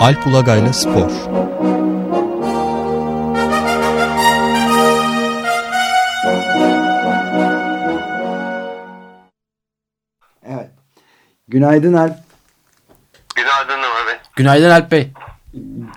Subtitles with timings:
[0.00, 1.10] Alp Ulagay'la Spor
[10.44, 10.70] Evet.
[11.48, 12.14] Günaydın Alp.
[13.36, 14.20] Günaydın Ömer.
[14.36, 15.10] Günaydın Alp Bey.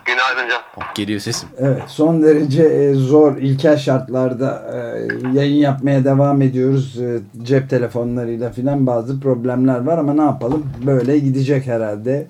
[0.05, 0.61] Günaydın Can.
[0.77, 1.49] Oh, geliyor sesim.
[1.57, 6.99] Evet son derece e, zor ilkel şartlarda e, yayın yapmaya devam ediyoruz.
[7.01, 12.27] E, cep telefonlarıyla filan bazı problemler var ama ne yapalım böyle gidecek herhalde.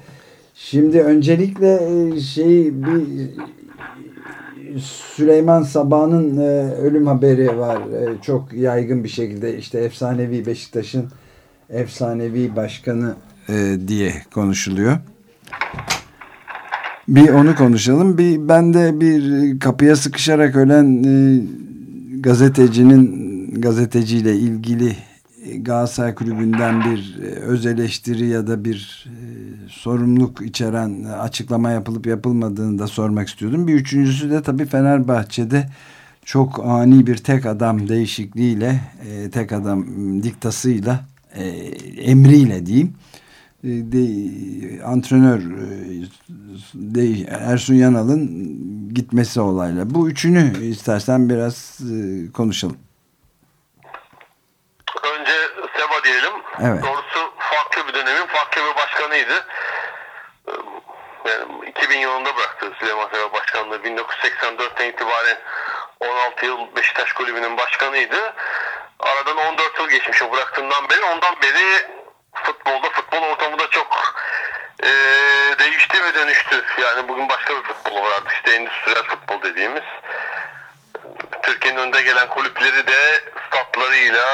[0.56, 1.80] Şimdi öncelikle
[2.22, 3.04] şey bir
[5.16, 6.38] Süleyman Sabah'ın
[6.82, 7.80] ölüm haberi var.
[8.22, 11.06] Çok yaygın bir şekilde işte efsanevi Beşiktaş'ın
[11.70, 13.16] efsanevi başkanı
[13.88, 14.98] diye konuşuluyor.
[17.08, 18.18] Bir onu konuşalım.
[18.18, 21.42] Bir ben de bir kapıya sıkışarak ölen e,
[22.20, 24.96] gazetecinin gazeteciyle ilgili
[25.62, 29.16] Galatasaray Kulübü'nden bir e, öz eleştiri ya da bir e,
[29.70, 33.68] sorumluluk içeren açıklama yapılıp yapılmadığını da sormak istiyordum.
[33.68, 35.70] Bir üçüncüsü de tabii Fenerbahçe'de
[36.26, 39.86] çok ani bir tek adam değişikliğiyle, e, tek adam
[40.24, 41.46] diktasıyla, e,
[42.12, 42.94] emriyle diyeyim
[43.64, 46.04] e, de, antrenör e,
[46.74, 48.30] de, Ersun Yanal'ın
[48.94, 49.90] gitmesi olayla.
[49.90, 52.78] Bu üçünü istersen biraz e, konuşalım.
[56.62, 56.84] Evet.
[56.84, 59.46] Doğrusu farklı bir dönemin farklı bir başkanıydı.
[61.26, 63.78] Yani 2000 yılında bıraktı Süleyman Seba başkanlığı.
[63.78, 65.38] 1984'ten itibaren
[66.00, 68.34] 16 yıl Beşiktaş Kulübü'nün başkanıydı.
[69.00, 71.04] Aradan 14 yıl geçmiş o bıraktığından beri.
[71.04, 71.88] Ondan beri
[72.34, 74.14] futbolda, futbol ortamı da çok
[74.84, 74.90] e,
[75.60, 76.66] değişti ve dönüştü.
[76.82, 79.84] Yani bugün başka bir futbol var artık işte endüstriyel futbol dediğimiz.
[81.44, 84.26] Türkiye'nin önde gelen kulüpleri de statlarıyla,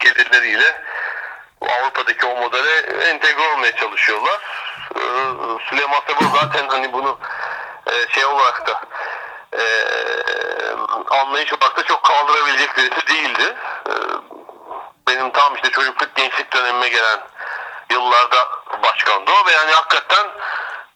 [0.00, 0.82] gelirleriyle
[1.68, 4.40] Avrupa'daki o modele entegre olmaya çalışıyorlar.
[4.96, 5.00] Ee,
[5.68, 7.18] Süleyman Sabır zaten hani bunu
[7.86, 8.80] e, şey olarak da
[9.58, 9.64] e,
[11.10, 13.56] anlayış olarak da çok kaldırabilecek birisi değildi.
[13.88, 13.92] E,
[15.08, 17.20] benim tam işte çocukluk gençlik dönemime gelen
[17.90, 18.48] yıllarda
[18.82, 20.26] başkandı o ve yani hakikaten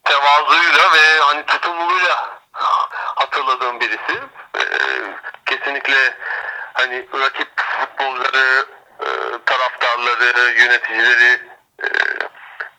[0.05, 2.37] tevazuyla ve hani tutumluluğuyla
[3.17, 4.23] hatırladığım birisi.
[4.59, 4.63] Ee,
[5.47, 6.15] kesinlikle
[6.73, 7.49] hani rakip
[7.81, 8.67] futbolcuları,
[9.01, 9.07] e,
[9.97, 11.41] taraftarları, yöneticileri
[11.83, 11.87] e,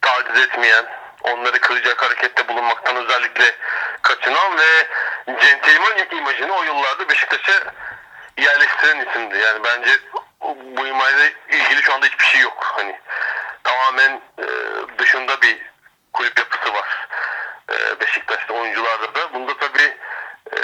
[0.01, 0.85] taciz etmeyen,
[1.23, 3.55] onları kıracak harekette bulunmaktan özellikle
[4.01, 4.88] kaçınan ve
[5.41, 7.73] centilmen imajını o yıllarda Beşiktaş'a
[8.38, 9.38] yerleştiren isimdi.
[9.38, 9.91] Yani bence
[10.77, 12.73] bu imajla ilgili şu anda hiçbir şey yok.
[12.75, 13.00] Hani
[13.63, 14.45] tamamen e,
[14.97, 15.57] dışında bir
[16.13, 17.07] kulüp yapısı var.
[17.72, 19.33] E, Beşiktaş'ta oyuncularda da.
[19.33, 19.97] Bunda tabii
[20.51, 20.57] e,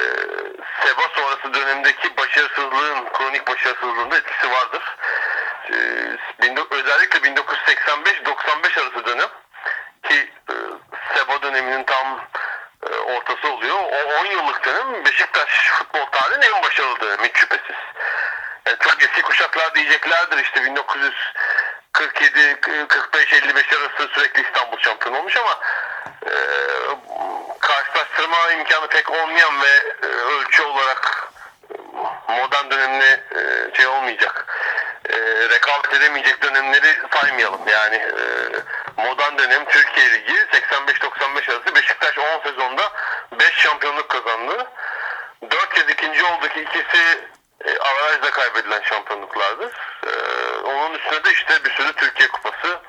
[0.86, 4.84] Seba sonrası dönemdeki başarısızlığın, kronik başarısızlığın da etkisi vardır.
[5.72, 5.76] E,
[6.72, 9.30] özellikle 1985-95 arası dönem
[10.10, 10.54] ki e,
[11.16, 12.28] Seba döneminin tam
[12.90, 13.76] e, ortası oluyor.
[13.76, 17.76] O 10 yıllık dönem Beşiktaş futbol tarihinin en başarılı dönemi şüphesiz.
[18.66, 21.14] Yani çok eski kuşaklar diyeceklerdir işte 1900
[21.94, 25.60] 47 45 55 arası sürekli İstanbul şampiyonu olmuş ama
[26.26, 26.34] e,
[27.60, 31.32] karşılaştırma imkanı pek olmayan ve e, ölçü olarak
[31.70, 31.76] e,
[32.32, 34.53] modern dönemine e, şey olmayacak.
[35.14, 37.62] E, rekabet edemeyecek dönemleri saymayalım.
[37.68, 38.24] Yani e,
[38.98, 42.92] modern dönem Türkiye Ligi 85-95 arası Beşiktaş 10 sezonda
[43.40, 44.68] 5 şampiyonluk kazandı.
[45.52, 47.28] 4 kez ikinci oldu ki ikisi
[47.66, 49.72] e, avarajla kaybedilen şampiyonluklardır.
[50.08, 50.12] E,
[50.58, 52.80] onun üstüne de işte bir sürü Türkiye Kupası,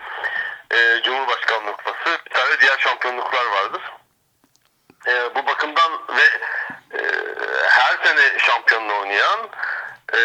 [0.70, 3.82] e, Cumhurbaşkanlığı Kupası, bir tane diğer şampiyonluklar vardır.
[5.06, 6.24] E, bu bakımdan ve
[6.98, 7.02] e,
[7.68, 9.40] her sene şampiyonluğu oynayan,
[10.14, 10.18] e,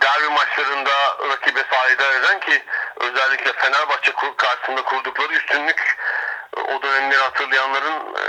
[0.00, 0.90] derbi maçlarında
[1.28, 2.62] rakibe sahiden eden ki
[2.96, 5.98] özellikle Fenerbahçe karşısında kurdukları üstünlük
[6.56, 8.22] e, o dönemleri hatırlayanların e,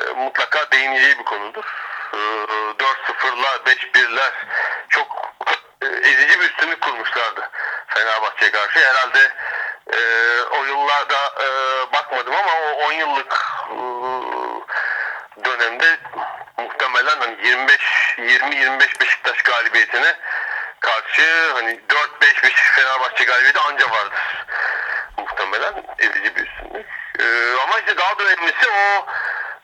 [0.00, 1.64] e, mutlaka değineceği bir konudur.
[2.78, 4.32] 4-0'lar, e, 5-1'ler
[4.88, 5.32] çok
[5.82, 7.50] e, ezici bir üstünlük kurmuşlardı
[7.86, 8.78] Fenerbahçe'ye karşı.
[8.78, 9.32] Herhalde
[9.92, 10.00] e,
[10.42, 11.48] o yıllarda e,
[11.92, 13.76] bakmadım ama o 10 yıllık e,
[15.44, 15.98] dönemde
[16.58, 17.80] muhtemelen hani 25
[18.18, 20.14] 20-25 Beşiktaş galibiyetine
[21.16, 21.80] karşı hani
[22.20, 24.46] 4-5 Beşiktaş Fenerbahçe galibiyeti anca vardır.
[25.18, 26.86] Muhtemelen ezici bir üstünlük.
[27.18, 27.24] E,
[27.62, 29.06] ama işte daha da önemlisi o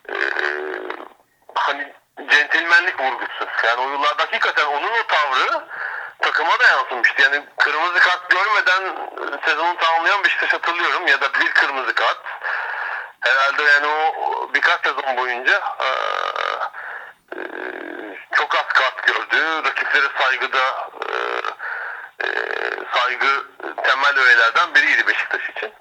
[0.08, 0.16] e,
[1.54, 1.92] hani
[2.30, 3.46] centilmenlik vurgusu.
[3.64, 5.68] Yani o yıllarda hakikaten onun o tavrı
[6.18, 7.22] takıma da yansımıştı.
[7.22, 12.18] Yani kırmızı kart görmeden e, sezonu tamamlayan Beşiktaş hatırlıyorum ya da bir kırmızı kart.
[13.20, 15.88] Herhalde yani o birkaç sezon boyunca e,
[17.36, 17.40] e,
[18.32, 19.64] çok az kart gördü.
[19.64, 20.91] Rakiplere saygıda
[22.22, 23.44] e, e, saygı
[23.82, 25.72] temel öğelerden biriydi Beşiktaş için.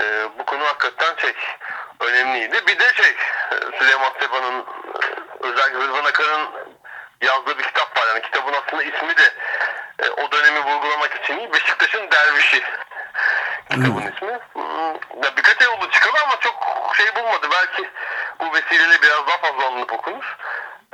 [0.00, 1.34] E, bu konu hakikaten şey
[2.00, 2.66] önemliydi.
[2.66, 3.16] Bir de şey
[3.78, 4.64] Süleyman Seba'nın
[5.40, 6.48] özellikle Rıdvan Akar'ın
[7.22, 8.06] yazdığı bir kitap var.
[8.08, 9.32] Yani kitabın aslında ismi de
[9.98, 12.62] e, o dönemi vurgulamak için Beşiktaş'ın Dervişi
[13.70, 14.08] kitabın hmm.
[14.08, 14.38] ismi.
[15.24, 16.54] Ya birkaç ay oldu çıkalı ama çok
[16.96, 17.46] şey bulmadı.
[17.52, 17.90] Belki
[18.40, 20.36] bu vesileyle biraz daha fazla alınıp okunur.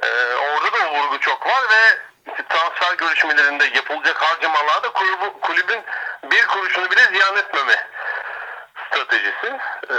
[0.02, 1.98] Ee, orada da o vurgu çok var ve
[2.84, 5.84] transfer görüşmelerinde yapılacak harcamalarda kulübü, kulübün
[6.22, 7.88] bir kuruşunu bile ziyan etmeme
[8.86, 9.46] stratejisi.
[9.90, 9.94] Ee,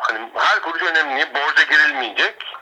[0.00, 1.34] hani her kuruş önemli.
[1.34, 2.56] Borca girilmeyecek.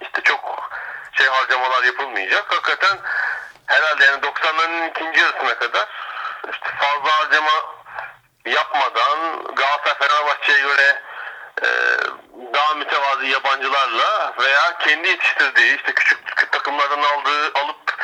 [0.00, 0.70] İşte çok
[1.12, 2.52] şey harcamalar yapılmayacak.
[2.52, 2.98] Hakikaten
[3.66, 5.88] herhalde yani 90'ların ikinci yarısına kadar
[6.52, 7.52] işte fazla harcama
[8.46, 11.02] yapmadan Galatasaray Fenerbahçe'ye göre
[11.62, 11.68] e,
[12.54, 16.29] daha mütevazi yabancılarla veya kendi yetiştirdiği işte küçük
[16.60, 17.96] takımlardan aldığı alıp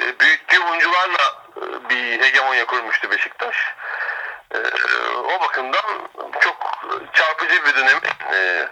[0.00, 3.74] e, büyüttüğü oyuncularla e, bir hegemonya kurmuştu Beşiktaş.
[4.54, 4.58] E,
[5.16, 6.08] o bakımdan
[6.40, 6.82] çok
[7.12, 8.00] çarpıcı bir dönem.
[8.32, 8.68] E,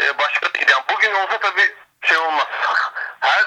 [0.00, 0.46] e, başka.
[0.68, 2.46] Yani bugün olsa tabii şey olmaz.
[3.20, 3.44] Her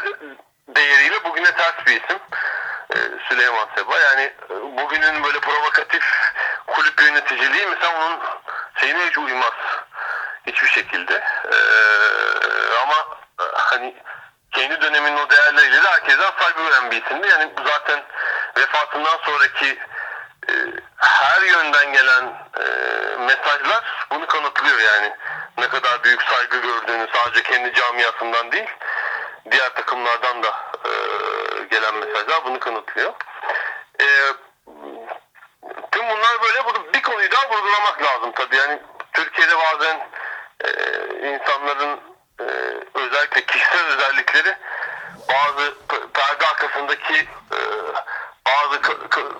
[0.68, 2.19] değeriyle bugüne ters bir isim.
[2.95, 2.97] E,
[3.30, 4.00] Süleyman Seba.
[4.00, 6.33] Yani e, bugünün böyle provokatif
[6.68, 8.19] kulüp yöneticiliği mesela onun
[8.75, 9.53] şeyine hiç uymaz.
[10.47, 11.24] Hiçbir şekilde.
[11.51, 11.57] E,
[12.83, 13.95] ama e, hani
[14.59, 17.27] kendi döneminin o değerleriyle de herkesten saygı gören bir isimdi.
[17.27, 18.03] Yani zaten
[18.57, 19.79] vefatından sonraki
[20.50, 20.51] e,
[20.97, 22.23] her yönden gelen
[22.59, 22.65] e,
[23.17, 25.13] mesajlar bunu kanıtlıyor yani.
[25.57, 28.69] Ne kadar büyük saygı gördüğünü sadece kendi camiasından değil
[29.51, 30.50] diğer takımlardan da
[30.85, 30.91] e,
[31.71, 33.13] gelen mesajlar bunu kanıtlıyor.
[34.01, 34.07] E,
[35.91, 38.56] tüm bunlar böyle bunu bir konuyu daha vurgulamak lazım tabii.
[38.56, 38.79] Yani
[39.13, 40.07] Türkiye'de bazen
[40.63, 40.69] e,
[41.29, 42.08] insanların
[42.39, 42.45] e,
[42.94, 44.56] özellikle kişisel özellikleri
[45.30, 45.74] bazı
[46.13, 47.59] perde arkasındaki e,
[48.45, 48.81] bazı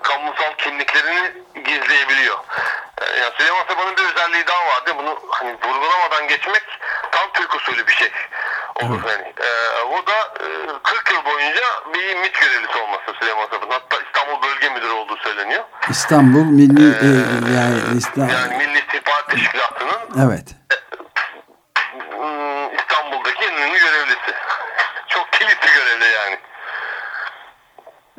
[0.02, 2.38] kamusal kimliklerini gizleyebiliyor.
[3.00, 4.94] E, yani Süleyman Sabah'ın bir özelliği daha vardı.
[4.98, 6.62] Bunu hani vurgulamadan geçmek
[7.10, 8.10] tam Türk usulü bir şey
[8.74, 9.00] olur.
[9.08, 10.46] Yani, e, o da e,
[10.82, 11.64] 40 yıl boyunca
[11.94, 13.70] bir MİT görevlisi olması Süleyman Sabah'ın.
[13.70, 15.64] Hatta İstanbul Bölge Müdürü olduğu söyleniyor.
[15.90, 20.48] İstanbul Milli ee, e, yani İstanbul yani Milli İstihbarat Teşkilatı'nın Evet.
[20.72, 20.76] E,
[22.78, 24.34] İstanbul'daki en önemli görevlisi.
[25.08, 26.38] Çok kilitli görevli yani.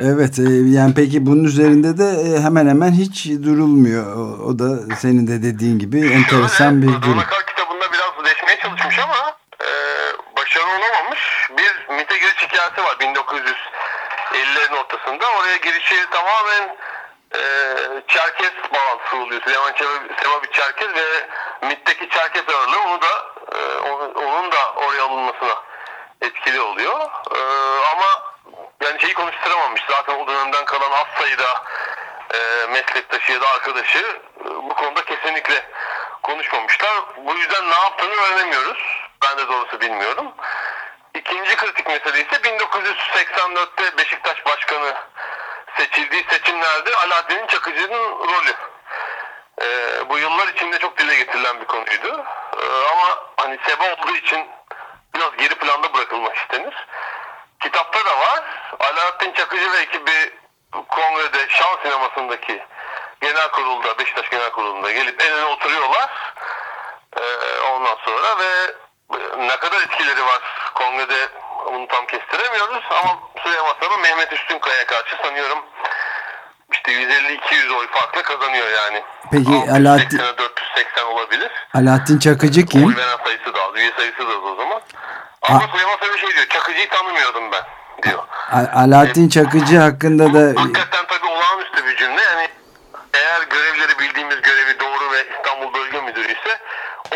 [0.09, 0.44] Evet e,
[0.77, 4.06] yani peki bunun üzerinde de e, hemen hemen hiç durulmuyor.
[4.50, 7.13] O, da senin de dediğin gibi enteresan bir durum.
[7.13, 9.69] Donakar kitabında biraz değişmeye çalışmış ama e,
[10.38, 11.50] başarılı olamamış.
[11.57, 15.25] Bir MİT'e giriş hikayesi var 1950'lerin ortasında.
[15.39, 16.75] Oraya girişi tamamen
[17.36, 17.42] e,
[18.07, 19.42] Çerkez bağlantısı oluyor.
[19.42, 19.74] Süleyman
[20.24, 21.07] Seva bir Çerkez ve
[21.68, 23.13] MİT'teki Çerkez ağırlığı onu da
[23.57, 23.80] e,
[24.25, 25.56] onun da oraya alınmasına
[26.21, 27.00] etkili oluyor.
[27.36, 27.39] E,
[27.94, 28.31] ama
[28.81, 29.81] yani şeyi konuşturamamış.
[29.89, 31.63] Zaten o dönemden kalan az sayıda
[32.33, 35.66] e, meslektaşı ya da arkadaşı e, bu konuda kesinlikle
[36.24, 36.92] konuşmamışlar.
[37.18, 39.01] Bu yüzden ne yaptığını öğrenemiyoruz.
[39.24, 40.33] Ben de doğrusu bilmiyorum.
[41.13, 44.95] İkinci kritik mesele ise 1984'te Beşiktaş Başkanı
[45.77, 48.54] seçildiği seçimlerde Alaaddin Çakıcı'nın rolü.
[49.62, 52.25] Ee, bu yıllar içinde çok dile getirilen bir konuydu.
[52.57, 54.48] Ee, ama hani sebe olduğu için
[55.16, 56.88] biraz geri planda bırakılmak istenir.
[57.62, 58.44] Kitapta da var.
[58.80, 60.34] Alaaddin Çakıcı ve ekibi
[60.72, 62.62] kongrede Şan Sineması'ndaki
[63.22, 66.10] genel kurulda, Beşiktaş Genel Kurulu'nda gelip en öne oturuyorlar.
[67.18, 68.74] Ee, ondan sonra ve
[69.38, 70.41] ne kadar etkileri var
[70.75, 71.30] kongrede
[71.65, 75.60] bunu tam kestiremiyoruz ama Süleyman Sabah Mehmet Üstünkaya karşı sanıyorum
[76.72, 79.03] işte 150-200 oy farklı kazanıyor yani.
[79.32, 81.51] Peki Alaaddin 480 olabilir.
[81.74, 82.86] Alaaddin Çakıcı kim?
[82.88, 84.82] Oy veren sayısı da az, üye sayısı da az o zaman.
[85.41, 86.48] Ama A Süleyman Sabah şey diyor.
[86.50, 87.63] Çakıcı'yı tanımıyordum ben
[88.03, 88.24] diyor.
[88.74, 92.21] Alaaddin Çakıcı hakkında da hakikaten tabii olağanüstü bir cümle.
[92.21, 92.48] Yani
[93.13, 96.53] eğer görevleri bildiğimiz görevi doğru ve İstanbul Bölge Müdürü ise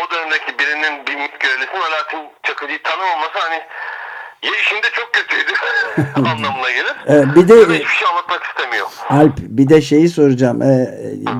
[0.00, 3.60] o dönemdeki birinin bir görevlisinin Alaaddin Çakıcı'yı tanımaması hani
[4.42, 5.52] ya işinde çok kötüydü
[6.30, 6.94] anlamına gelir.
[7.08, 8.86] Ee, bir de hiçbir şey anlatmak istemiyor.
[9.10, 10.62] Alp bir de şeyi soracağım.
[10.62, 10.88] Ee,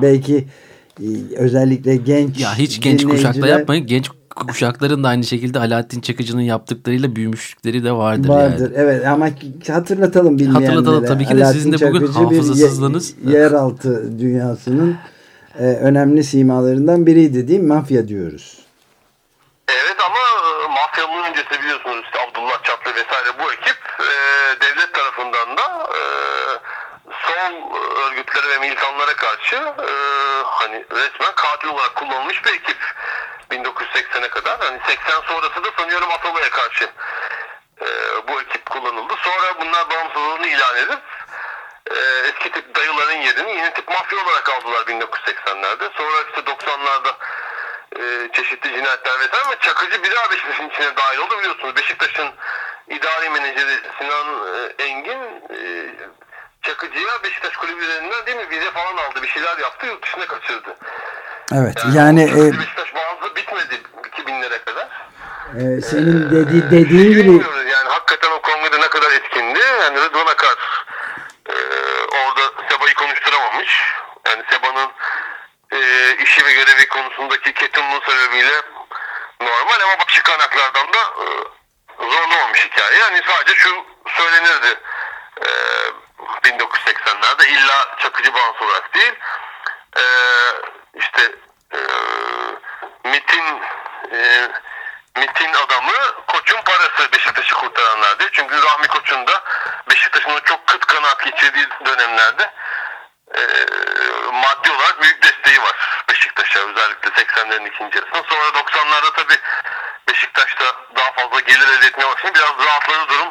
[0.01, 0.47] belki
[0.99, 3.87] e, özellikle genç Ya hiç genç kuşakla yapmayın.
[3.87, 4.09] Genç
[4.45, 8.29] kuşakların da aynı şekilde Alaaddin Çakıcı'nın yaptıklarıyla büyümüşlükleri de vardır.
[8.29, 8.73] Vardır yani.
[8.75, 9.29] evet ama
[9.67, 10.65] hatırlatalım bilmeyenlere.
[10.65, 13.15] Hatırlatalım tabii ki de Alaaddin sizin de bugün hafızasızlığınız.
[13.17, 14.97] Bir yeraltı dünyasının
[15.59, 17.67] e, önemli simalarından biriydi değil mi?
[17.67, 18.57] Mafya diyoruz.
[19.67, 24.09] Evet ama e, mafyanın öncesi biliyorsunuz işte Abdullah Çatlı vesaire bu ekip e,
[24.61, 26.01] devlet tarafından da e,
[27.27, 27.53] sol
[28.05, 29.89] örgütlere ve militanlara karşı e,
[30.43, 32.77] hani resmen katil olarak kullanılmış bir ekip.
[33.51, 34.59] 1980'e kadar.
[34.59, 36.89] Hani 80 sonrası da sanıyorum Atalı'ya karşı
[37.81, 37.87] e,
[38.27, 39.13] bu ekip kullanıldı.
[39.17, 40.99] Sonra bunlar bağımsızlığını ilan edip
[41.91, 41.95] e,
[42.27, 45.97] eski tip dayıların yerini yeni tip mafya olarak aldılar 1980'lerde.
[45.97, 47.13] Sonra işte 90'larda
[47.99, 51.75] e, çeşitli cinayetler vesaire ama Çakıcı bir daha Beşiktaş'ın içine dahil oldu biliyorsunuz.
[51.75, 52.29] Beşiktaş'ın
[52.89, 55.59] idari menajeri Sinan e, Engin e,
[56.61, 60.75] Çakıcı'ya Beşiktaş kulübü üzerinden değil mi vize falan aldı bir şeyler yaptı yurt dışına kaçırdı.
[61.55, 64.87] Evet yani, yani e, Beşiktaş bazı bitmedi 2000'lere kadar.
[65.55, 67.31] E, senin dedi, dediğin gibi
[67.71, 67.89] yani.
[67.89, 69.59] Hakikaten o kongrede ne kadar etkindi.
[69.59, 70.85] Yani Rıdvan Akar
[71.49, 71.55] e,
[72.05, 73.93] orada Seba'yı konuşturamamış.
[74.27, 74.91] Yani Seba'nın
[75.71, 75.79] e,
[76.23, 78.61] işi ve görevi konusundaki ketumluğu sebebiyle
[79.41, 81.25] normal ama başka kaynaklardan da e,
[81.97, 82.97] zorlamamış hikaye.
[82.97, 83.69] Yani sadece şu
[84.07, 84.79] söylenirdi
[85.41, 85.47] e,
[86.49, 89.13] 1980'lerde illa çakıcı bağımsız olarak değil.
[89.97, 90.03] E,
[90.99, 91.31] işte
[91.73, 91.79] e,
[93.09, 93.61] MIT'in
[94.11, 94.49] e,
[95.17, 95.91] MIT'in adamı
[96.27, 98.29] Koç'un parası Beşiktaş'ı kurtaranlar diye.
[98.31, 99.43] Çünkü Rahmi Koç'un da
[99.89, 102.51] Beşiktaş'ın çok kıt kanaat geçirdiği dönemlerde
[103.35, 103.41] e,
[104.31, 108.23] maddi olarak büyük desteği var Beşiktaş'a özellikle 80'lerin ikinci yarısında.
[108.29, 109.39] Sonra 90'larda tabii
[110.09, 113.29] Beşiktaş'ta daha fazla gelir elde etmeye başlayınca biraz rahatladı durum.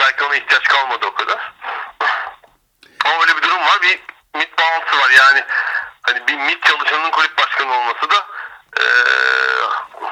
[0.00, 1.52] Belki ona ihtiyaç kalmadı o kadar.
[3.04, 3.82] Ama öyle bir durum var.
[3.82, 4.00] Bir
[4.34, 5.10] MIT bağlantısı var.
[5.10, 5.44] Yani
[6.02, 8.16] hani bir MIT çalışanının kulüp başkanı olması da
[8.80, 8.84] e,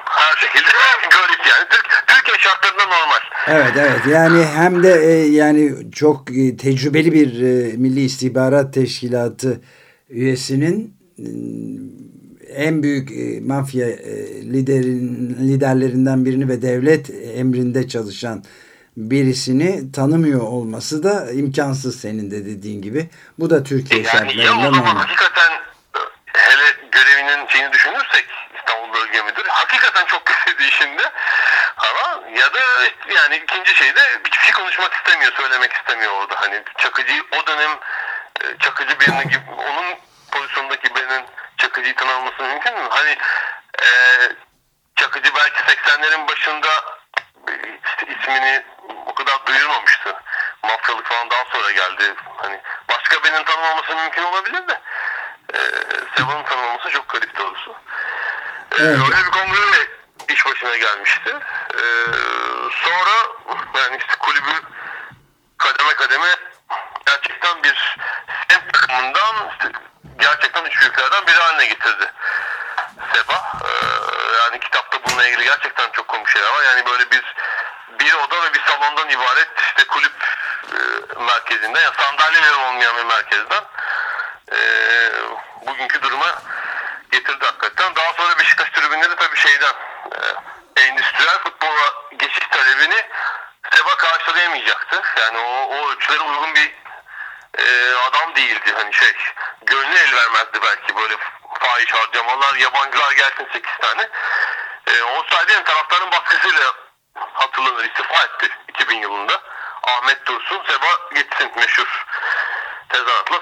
[0.07, 0.69] her şekilde
[1.11, 1.69] garip yani.
[1.71, 3.21] Türk, Türkiye şartlarında normal.
[3.47, 9.61] Evet evet yani hem de e, yani çok e, tecrübeli bir e, Milli İstihbarat Teşkilatı
[10.09, 11.27] üyesinin e,
[12.55, 18.45] en büyük e, mafya e, liderin liderlerinden birini ve devlet emrinde çalışan
[18.97, 23.11] birisini tanımıyor olması da imkansız senin de dediğin gibi.
[23.39, 24.95] Bu da Türkiye yani şartlarında normal.
[24.95, 25.53] hakikaten
[25.95, 26.01] e,
[26.33, 28.25] hele görevinin şeyini düşünürsek
[28.59, 29.49] İstanbul Bölge Müdürü
[29.91, 31.13] hakikaten çok kötü işinde
[31.77, 32.61] ama ya da
[33.09, 36.41] yani ikinci şey de hiçbir şey konuşmak istemiyor, söylemek istemiyor orada.
[36.41, 37.79] Hani Çakıcı o dönem
[38.41, 39.99] e, Çakıcı birini gibi onun
[40.33, 41.25] pozisyondaki birinin
[41.57, 42.89] Çakıcı'yı tanınması mümkün mü?
[42.91, 43.19] Hani
[43.83, 43.89] e,
[44.97, 46.69] Çakıcı belki 80'lerin başında
[47.49, 47.53] e,
[47.85, 48.65] işte ismini
[49.07, 50.15] o kadar duyurmamıştı.
[50.63, 52.15] Mafyalık falan daha sonra geldi.
[52.37, 54.81] Hani başka birinin tanımaması mümkün olabilir de
[55.55, 55.59] e,
[56.17, 57.77] Seva'nın tanımaması çok garip doğrusu.
[58.79, 58.99] Evet.
[58.99, 59.89] Öyle bir kongreyle
[60.29, 61.37] iş başına gelmişti.
[61.75, 61.83] E,
[62.85, 63.17] sonra
[63.75, 64.53] yani işte kulübü
[65.59, 66.37] kademe kademe
[67.07, 67.97] gerçekten bir
[68.49, 69.51] semt takımından
[70.19, 72.13] gerçekten üç büyüklerden biri haline getirdi.
[73.13, 73.53] Seba.
[73.65, 76.63] Ee, yani kitapta bununla ilgili gerçekten çok komik şeyler var.
[76.63, 77.35] Yani böyle bir
[78.01, 80.13] bir oda ve bir salondan ibaret işte kulüp
[80.73, 80.79] e,
[81.23, 83.65] merkezinden yani sandalyeleri olmayan bir merkezden
[84.53, 84.59] e,
[85.67, 86.43] bugünkü duruma
[87.11, 87.95] getirdi hakikaten.
[87.95, 89.75] Daha Beşiktaş tribünleri tabii şeyden
[90.77, 93.07] e, endüstriyel futbola geçiş talebini
[93.73, 95.03] Seba karşılayamayacaktı.
[95.21, 96.75] Yani o, o ölçülere uygun bir
[97.59, 98.73] e, adam değildi.
[98.77, 99.13] Hani şey
[99.63, 101.17] gönlü el vermezdi belki böyle
[101.61, 104.09] fahiş harcamalar, yabancılar gelsin 8 tane.
[104.87, 106.73] E, o sayede yani taraftarın baskısıyla
[107.15, 109.41] hatırlanır istifa etti 2000 yılında.
[109.83, 112.07] Ahmet Dursun, Seba gitsin meşhur
[112.89, 113.40] tezahüratla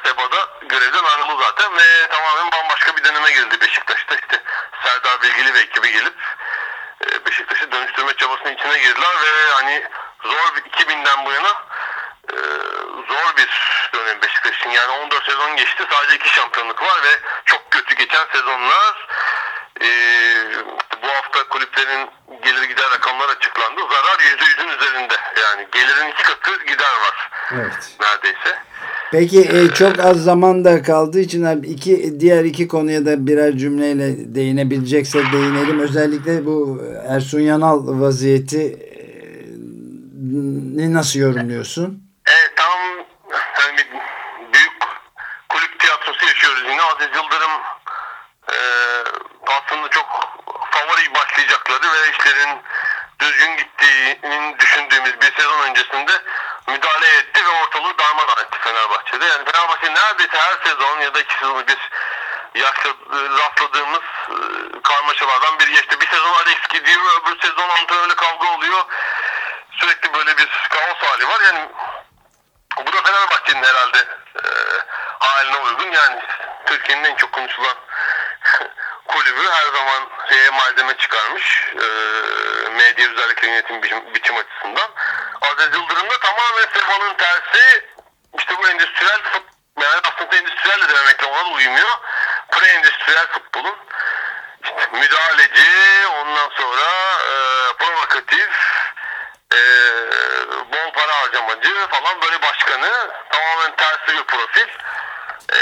[1.49, 4.14] zaten ve tamamen bambaşka bir döneme girildi Beşiktaş'ta.
[4.14, 4.43] İşte
[4.85, 6.14] Serdar Bilgili ve ekibi gelip
[7.05, 9.85] e, Beşiktaş'ı dönüştürme çabasının içine girdiler ve hani
[10.25, 11.52] zor bir 2000'den bu yana
[12.33, 12.37] e,
[13.09, 13.49] zor bir
[13.95, 14.71] dönem Beşiktaş'ın.
[14.71, 15.85] Yani 14 sezon geçti.
[15.93, 19.09] Sadece iki şampiyonluk var ve çok kötü geçen sezonlar
[19.81, 19.88] e,
[21.02, 22.11] bu hafta kulüplerin
[22.43, 23.81] gelir gider rakamlar açıklandı.
[23.90, 25.17] Zarar %100'ün üzerinde.
[25.43, 27.31] Yani gelirin iki katı gider var.
[27.52, 27.97] Evet.
[28.00, 28.67] Neredeyse.
[29.12, 33.56] Peki e, çok az zaman da kaldığı için abi iki diğer iki konuya da birer
[33.56, 35.80] cümleyle değinebileceksek değinelim.
[35.80, 38.88] Özellikle bu Ersun Yanal vaziyeti
[40.76, 42.02] ne nasıl yorumluyorsun?
[42.28, 42.78] Evet tam
[43.76, 43.86] bir
[44.52, 44.72] büyük
[45.48, 46.82] kulüp tiyatrosu yaşıyoruz yine.
[46.82, 47.54] Aziz Yıldırım
[48.52, 48.56] e,
[49.46, 50.06] aslında çok
[50.70, 52.58] favori başlayacakları ve işlerin
[53.20, 56.12] düzgün gittiğini düşündüğümüz bir sezon öncesinde
[56.68, 59.25] müdahale etti ve ortalığı darmadağın etti Fenerbahçe'de.
[59.25, 61.78] Yani Fenerbahçe neredeyse her sezon ya da iki sezon bir
[62.54, 62.96] yaşlı,
[63.38, 64.37] rastladığımız e,
[64.82, 66.00] karmaşalardan biri geçti.
[66.00, 68.84] Bir sezon Alex gidiyor, öbür sezon antrenörle kavga oluyor.
[69.80, 71.40] Sürekli böyle bir kaos hali var.
[71.40, 71.68] Yani
[72.87, 73.98] bu da Fenerbahçe'nin herhalde
[74.37, 74.48] e,
[75.18, 75.90] haline uygun.
[75.92, 76.22] Yani
[76.66, 77.76] Türkiye'nin en çok konuşulan
[79.08, 81.72] kulübü her zaman şeye malzeme çıkarmış.
[81.75, 81.87] E,
[82.68, 84.90] medya özellikle yönetim biçim, biçim açısından.
[85.52, 87.85] Aziz Yıldırım da tamamen Seba'nın tersi
[88.38, 91.99] işte bu endüstriyel fut- yani aslında endüstriyel de demekle ona da uymuyor.
[92.50, 93.76] Pre-endüstriyel futbolun
[94.64, 96.88] işte müdahaleci, ondan sonra
[97.33, 97.37] e,
[97.78, 98.50] provokatif,
[99.55, 99.61] e,
[100.73, 104.69] bol para harcamacı falan böyle başkanı tamamen tersi bir profil.
[105.55, 105.61] E,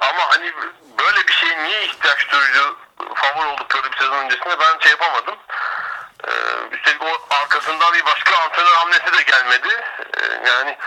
[0.00, 0.52] ama hani
[0.98, 2.78] böyle bir şey niye ihtiyaç duyduğu
[3.14, 5.36] favori oldukları bir sezon öncesinde ben şey yapamadım.
[6.28, 6.32] Ee,
[6.76, 9.68] üstelik o arkasından bir başka antrenör hamlesi de gelmedi.
[10.16, 10.78] Ee, yani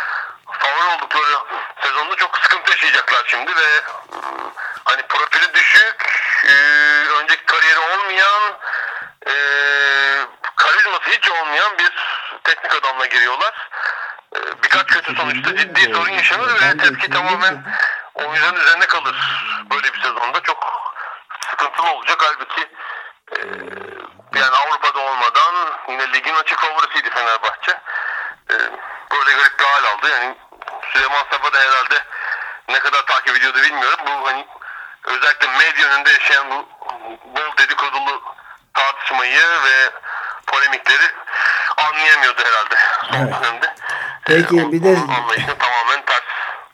[0.59, 1.39] favori oldukları
[1.81, 3.77] sezonda çok sıkıntı yaşayacaklar şimdi ve
[4.15, 4.51] ıı,
[4.85, 5.95] hani profili düşük,
[6.47, 6.53] e,
[7.21, 8.41] önceki kariyeri olmayan,
[9.27, 9.33] e,
[10.55, 11.91] karizması hiç olmayan bir
[12.43, 13.69] teknik adamla giriyorlar.
[14.35, 17.63] E, birkaç kötü sonuçta ciddi sorun yaşanır ve tepki tamamen
[18.15, 19.15] oyuncuların üzerine kalır.
[19.71, 20.91] Böyle bir sezonda çok
[21.49, 22.23] sıkıntılı olacak.
[22.23, 22.61] Halbuki
[23.31, 23.37] e,
[24.39, 25.55] yani Avrupa'da olmadan
[25.89, 27.71] yine ligin açık favorisiydi Fenerbahçe.
[28.51, 28.53] E,
[29.11, 30.07] böyle garip bir hal aldı.
[30.11, 30.35] Yani
[30.93, 31.95] Süleyman Saba da herhalde
[32.69, 33.99] ne kadar takip ediyordu bilmiyorum.
[34.07, 34.45] Bu hani
[35.03, 36.55] özellikle medya önünde yaşayan bu
[37.35, 38.21] bol dedikodulu
[38.73, 39.91] tartışmayı ve
[40.47, 41.07] polemikleri
[41.77, 42.75] anlayamıyordu herhalde
[43.11, 43.43] son Evet.
[43.43, 43.75] dönemde.
[44.25, 46.21] Peki, Ee, bir de- onun anlayışına tamamen ters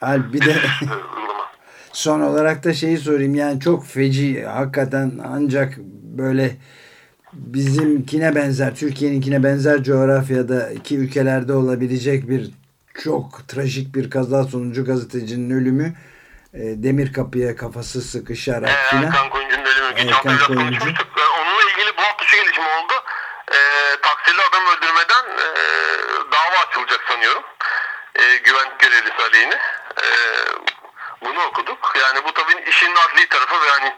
[0.01, 0.57] Alp bir de e,
[1.93, 3.35] son olarak da şeyi sorayım.
[3.35, 5.73] Yani çok feci hakikaten ancak
[6.17, 6.51] böyle
[7.33, 12.51] bizimkine benzer, Türkiye'ninkine benzer coğrafyada iki ülkelerde olabilecek bir
[13.03, 15.93] çok trajik bir kaza sonucu gazetecinin ölümü
[16.53, 19.03] e, demir kapıya kafası sıkışarak Ee, filan.
[19.03, 19.95] Erkan Koyuncu'nun ölümü.
[19.95, 20.89] Geçen Erkan Koyuncu.
[20.89, 22.93] Ee, Onunla ilgili bu hafta şu gelişme oldu.
[23.51, 23.57] Ee,
[24.01, 25.45] taksirli adam öldürmeden e,
[26.31, 27.43] dava açılacak sanıyorum.
[28.15, 29.57] E, güvenlik görevlisi aleyhine.
[30.05, 30.07] E,
[31.25, 31.93] bunu okuduk.
[32.01, 33.91] Yani bu tabii işin adli tarafı ve hani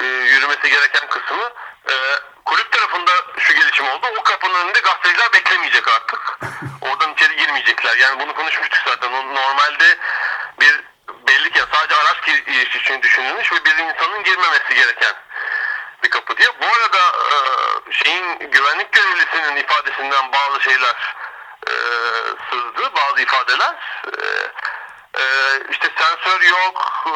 [0.00, 0.02] e,
[0.34, 1.44] yürümesi gereken kısmı.
[1.92, 1.94] E,
[2.44, 4.06] kulüp tarafında şu gelişme oldu.
[4.20, 6.38] O kapının önünde gazeteciler beklemeyecek artık.
[6.80, 7.96] Oradan içeri girmeyecekler.
[7.96, 9.34] Yani bunu konuşmuştuk zaten.
[9.34, 9.98] Normalde
[10.60, 10.84] bir
[11.28, 15.14] belli ki sadece araç girişi için düşünülmüş ve bir insanın girmemesi gereken
[16.04, 16.48] bir kapı diye.
[16.60, 16.98] Bu arada
[17.32, 17.36] e,
[17.92, 21.14] şeyin güvenlik görevlisinin ifadesinden bazı şeyler
[21.66, 21.72] e,
[22.50, 23.74] sızdı, bazı ifadeler.
[25.18, 27.10] E, e, işte sensör yok, e,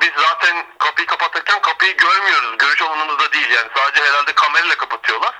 [0.00, 5.34] biz zaten kapıyı kapatırken kapıyı görmüyoruz, görüş alanımızda değil yani sadece herhalde kamerayla kapatıyorlar.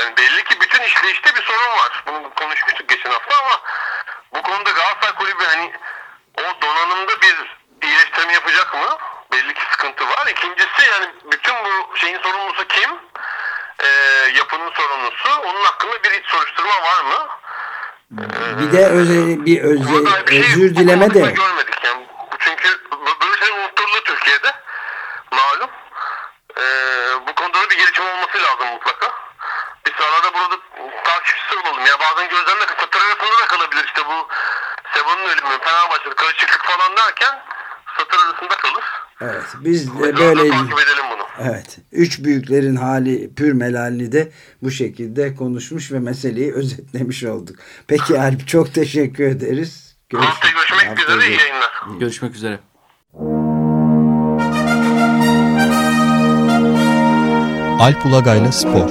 [0.00, 2.04] Yani belli ki bütün işleyişte bir sorun var.
[2.06, 3.60] Bunu konuşmuştuk geçen hafta ama
[4.34, 5.72] bu konuda Galatasaray Kulübü hani
[6.38, 8.98] o donanımda bir iyileştirme yapacak mı?
[9.32, 10.26] Belli ki sıkıntı var.
[10.26, 12.90] İkincisi yani bütün bu şeyin sorumlusu kim?
[13.82, 13.86] Ee,
[14.34, 15.40] yapının sorumlusu.
[15.44, 17.28] Onun hakkında bir iç soruşturma var mı?
[18.10, 22.06] Bir de özel, bir özel, Buna dair bir şey özür bu dileme de görmedik yani.
[22.38, 22.68] Çünkü
[23.20, 24.52] böyle şey unutturuldu Türkiye'de.
[25.32, 25.70] Malum.
[26.58, 26.62] Ee,
[27.28, 29.12] bu konuda da bir gelişme olması lazım mutlaka.
[29.86, 30.56] Biz arada burada
[31.04, 31.86] takipçisi olalım.
[31.86, 34.28] Ya bazen gözlerinde satır arasında da kalabilir işte bu
[34.94, 37.42] Seba'nın ölümü, Fenerbahçe'de karışıklık falan derken
[37.98, 38.84] satır arasında kalır.
[39.20, 41.48] Evet biz de Böyle böyle takip edelim bunu.
[41.50, 44.28] evet üç büyüklerin hali pür melalini de
[44.62, 47.56] bu şekilde konuşmuş ve meseleyi özetlemiş olduk.
[47.86, 49.96] Peki Alp çok teşekkür ederiz.
[50.08, 51.30] Görüş- Haftaya görüşmek Haftaya üzere.
[51.30, 51.98] iyi yayınlar.
[52.00, 52.58] Görüşmek üzere.
[57.80, 58.90] Alp Ulagay'la Spor